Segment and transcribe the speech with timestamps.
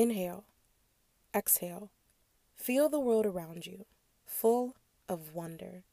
[0.00, 0.44] Inhale.
[1.34, 1.90] Exhale.
[2.56, 3.84] Feel the world around you,
[4.24, 4.74] full
[5.10, 5.84] of wonder.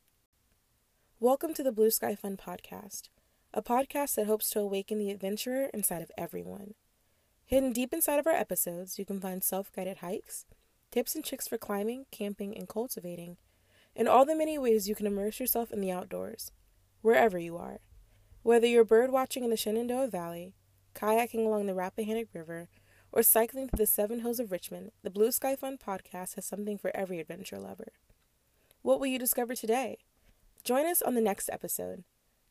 [1.20, 3.10] Welcome to the Blue Sky Fund podcast,
[3.54, 6.76] a podcast that hopes to awaken the adventurer inside of everyone.
[7.48, 10.46] Hidden deep inside of our episodes, you can find self guided hikes,
[10.90, 13.36] tips and tricks for climbing, camping, and cultivating,
[13.94, 16.54] and all the many ways you can immerse yourself in the outdoors,
[17.02, 17.82] wherever you are.
[18.42, 20.54] Whether you're bird watching in the Shenandoah Valley,
[20.96, 22.70] kayaking along the Rappahannock River,
[23.12, 26.78] or cycling through the seven hills of Richmond, the Blue Sky Fund podcast has something
[26.78, 27.94] for every adventure lover.
[28.82, 29.98] What will you discover today?
[30.64, 32.04] Join us on the next episode.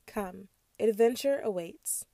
[0.07, 0.49] Come,
[0.79, 2.07] adventure awaits.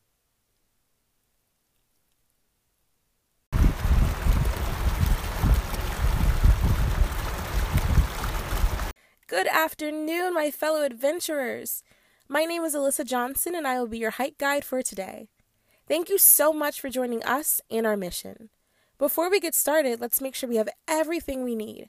[9.33, 11.83] Good afternoon, my fellow adventurers.
[12.29, 15.29] My name is Alyssa Johnson, and I will be your hike guide for today.
[15.89, 18.51] Thank you so much for joining us and our mission.
[18.99, 21.89] Before we get started, let's make sure we have everything we need.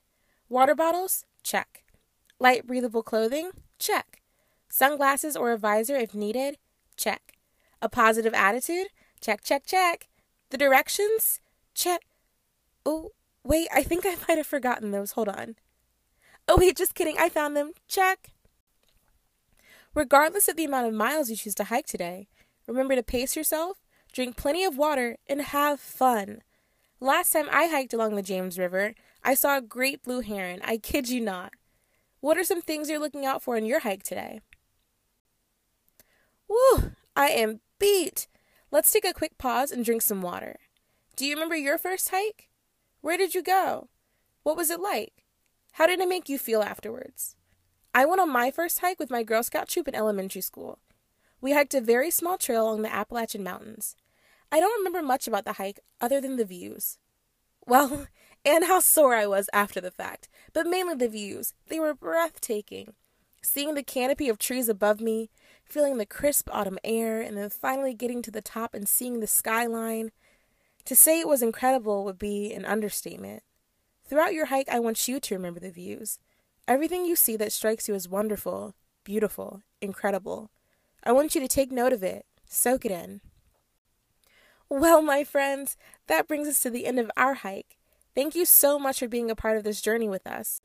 [0.50, 1.26] Water bottles?
[1.44, 1.84] Check.
[2.40, 3.52] Light breathable clothing?
[3.78, 4.22] Check.
[4.67, 6.58] Sunglasses or a visor if needed?
[6.98, 7.34] Check.
[7.82, 8.88] A positive attitude?
[9.22, 10.10] Check, check, check.
[10.50, 11.39] The directions?
[11.76, 12.02] Check.
[12.86, 13.12] Oh,
[13.44, 15.12] wait, I think I might have forgotten those.
[15.12, 15.56] Hold on.
[16.48, 17.17] Oh, wait, just kidding.
[17.20, 17.73] I found them.
[17.88, 18.32] Check.
[19.94, 22.28] Regardless of the amount of miles you choose to hike today,
[22.67, 23.83] remember to pace yourself
[24.14, 26.42] drink plenty of water, and have fun.
[27.00, 30.61] Last time I hiked along the James River, I saw a great blue heron.
[30.64, 31.52] I kid you not.
[32.22, 34.39] What are some things you're looking out for in your hike today?
[36.47, 36.92] Woo!
[37.16, 38.28] I am beat!
[38.72, 40.58] Let's take a quick pause and drink some water.
[41.16, 42.50] Do you remember your first hike?
[43.02, 43.89] Where did you go?
[44.44, 45.25] What was it like?
[45.73, 47.36] How did it make you feel afterwards?
[47.94, 50.80] I went on my first hike with my Girl Scout troop in elementary school.
[51.42, 53.95] We hiked a very small trail along the Appalachian Mountains.
[54.54, 57.00] I don't remember much about the hike other than the views.
[57.66, 58.06] Well,
[58.45, 61.55] and how sore I was after the fact, but mainly the views.
[61.70, 62.94] They were breathtaking.
[63.42, 65.32] Seeing the canopy of trees above me,
[65.66, 69.27] feeling the crisp autumn air, and then finally getting to the top and seeing the
[69.27, 70.11] skyline.
[70.86, 73.42] To say it was incredible would be an understatement.
[74.08, 76.20] Throughout your hike, I want you to remember the views.
[76.67, 80.52] Everything you see that strikes you as wonderful, beautiful, incredible.
[81.04, 83.22] I want you to take note of it, soak it in.
[84.76, 87.78] Well, my friends, that brings us to the end of our hike.
[88.16, 90.61] Thank you so much for being a part of this journey with us.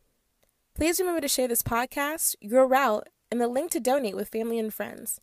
[0.74, 4.58] Please remember to share this podcast, your route, and the link to donate with family
[4.58, 5.20] and friends.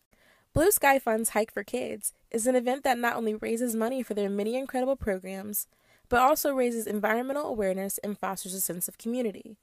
[0.53, 4.13] Blue Sky Fund's Hike for Kids is an event that not only raises money for
[4.13, 5.65] their many incredible programs,
[6.07, 9.57] but also raises environmental awareness and fosters a sense of community.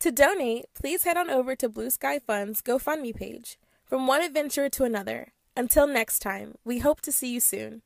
[0.00, 3.56] To donate, please head on over to Blue Sky Fund's GoFundMe page.
[3.84, 5.28] From one adventure to another.
[5.56, 7.82] Until next time, we hope to see you soon.